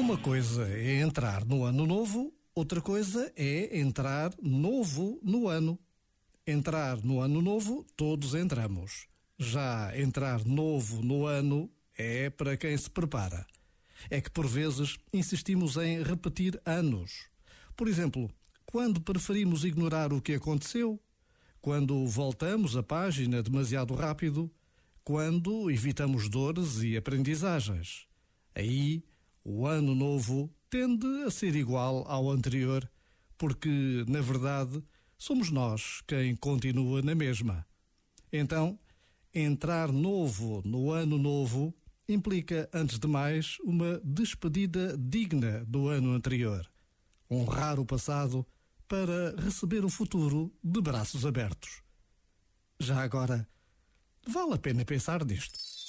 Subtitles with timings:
[0.00, 5.78] Uma coisa é entrar no ano novo, outra coisa é entrar novo no ano.
[6.46, 9.06] Entrar no ano novo, todos entramos.
[9.38, 13.46] Já entrar novo no ano é para quem se prepara.
[14.08, 17.26] É que por vezes insistimos em repetir anos.
[17.76, 18.30] Por exemplo,
[18.64, 20.98] quando preferimos ignorar o que aconteceu,
[21.60, 24.50] quando voltamos a página demasiado rápido,
[25.04, 28.06] quando evitamos dores e aprendizagens.
[28.54, 29.04] Aí
[29.44, 32.88] o ano novo tende a ser igual ao anterior,
[33.36, 34.82] porque, na verdade,
[35.18, 37.66] somos nós quem continua na mesma.
[38.32, 38.78] Então,
[39.34, 41.74] entrar novo no ano novo
[42.08, 46.68] implica, antes de mais, uma despedida digna do ano anterior.
[47.30, 48.46] Honrar o passado
[48.88, 51.82] para receber o futuro de braços abertos.
[52.80, 53.48] Já agora,
[54.26, 55.79] vale a pena pensar nisto.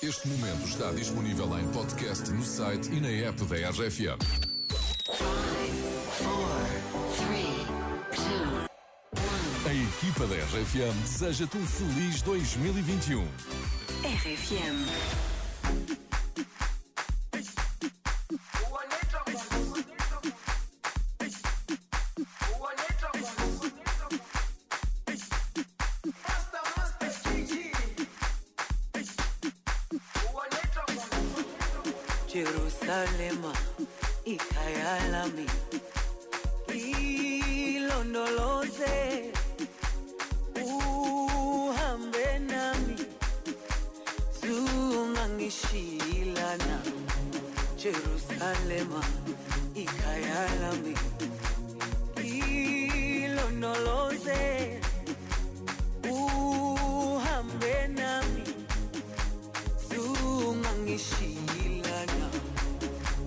[0.00, 4.16] Este momento está disponível em podcast no site e na app da RFM.
[9.66, 13.26] A equipa da RFM deseja-te um feliz 2021.
[14.04, 14.86] RFM.
[32.38, 33.50] Jerusalema
[34.24, 35.46] ikhaya lami
[37.74, 38.94] ilondoloze
[40.62, 42.96] uhambe nami.
[44.40, 46.76] Zungangishilana
[47.76, 49.02] Jerusalema
[49.74, 50.48] ikhaya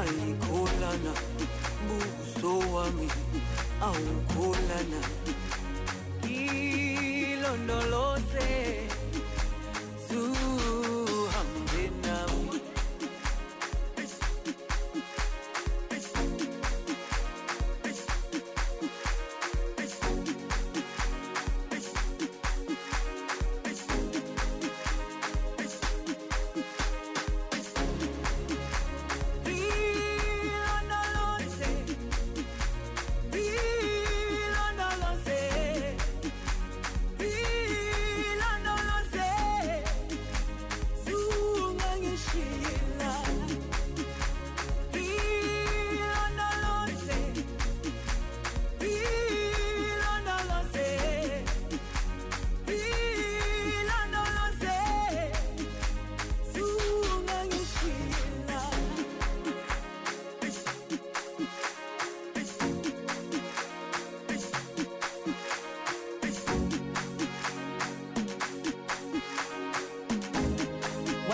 [0.00, 1.12] ayikholana
[1.86, 3.08] buso wami
[3.88, 5.00] awukholana
[7.24, 8.48] ilondoloze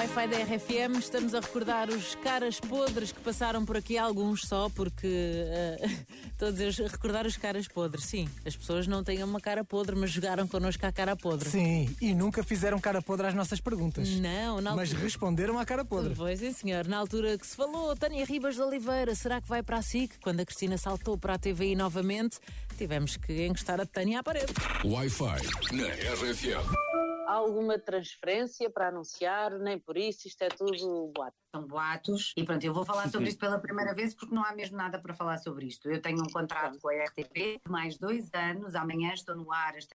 [0.00, 4.70] Wi-Fi da RFM, estamos a recordar os caras podres que passaram por aqui, alguns só,
[4.70, 5.90] porque eh,
[6.38, 8.26] todos eles recordar os caras podres, sim.
[8.46, 11.50] As pessoas não têm uma cara podre, mas jogaram connosco à cara podre.
[11.50, 14.08] Sim, e nunca fizeram cara podre às nossas perguntas.
[14.08, 16.14] Não, na Mas altura- responderam à cara podre.
[16.14, 16.86] Pois sim, senhor.
[16.88, 20.14] Na altura que se falou, Tânia Ribas de Oliveira, será que vai para a SIC?
[20.22, 22.38] Quando a Cristina saltou para a TVI novamente,
[22.78, 24.54] tivemos que encostar a Tânia à parede.
[24.82, 27.09] Wi-Fi na RFM.
[27.30, 31.36] Há alguma transferência para anunciar, nem por isso, isto é tudo boato.
[31.54, 32.32] são boatos.
[32.36, 34.98] E pronto, eu vou falar sobre isto pela primeira vez porque não há mesmo nada
[34.98, 35.88] para falar sobre isto.
[35.88, 38.74] Eu tenho um contrato com a RTP de mais dois anos.
[38.74, 39.76] Amanhã estou no ar.